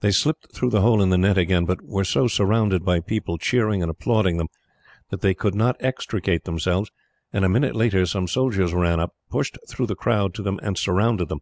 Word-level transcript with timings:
They 0.00 0.10
slipped 0.10 0.52
through 0.52 0.70
the 0.70 0.80
hole 0.80 1.00
in 1.00 1.10
the 1.10 1.16
net 1.16 1.38
again, 1.38 1.64
but 1.64 1.80
were 1.80 2.02
so 2.02 2.26
surrounded 2.26 2.84
by 2.84 2.98
people, 2.98 3.38
cheering 3.38 3.82
and 3.82 3.88
applauding 3.88 4.36
them, 4.36 4.48
that 5.10 5.20
they 5.20 5.32
could 5.32 5.54
not 5.54 5.76
extricate 5.78 6.42
themselves; 6.42 6.90
and 7.32 7.44
a 7.44 7.48
minute 7.48 7.76
later 7.76 8.04
some 8.04 8.26
soldiers 8.26 8.74
ran 8.74 8.98
up, 8.98 9.14
pushed 9.30 9.56
through 9.68 9.86
the 9.86 9.94
crowd 9.94 10.34
to 10.34 10.42
them, 10.42 10.58
and 10.60 10.76
surrounded 10.76 11.28
them. 11.28 11.38